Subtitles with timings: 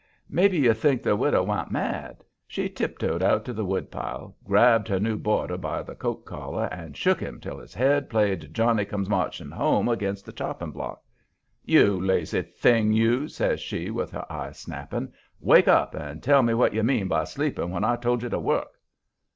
[0.31, 2.23] Maybe you think the widow wa'n't mad.
[2.47, 6.25] She tip toed out to the wood pile, grabbed her new boarder by the coat
[6.25, 10.71] collar and shook him till his head played "Johnny Comes Marching Home" against the chopping
[10.71, 11.03] block.
[11.63, 15.13] "You lazy thing, you!" says she, with her eyes snapping.
[15.39, 18.39] "Wake up and tell me what you mean by sleeping when I told you to
[18.39, 18.71] work."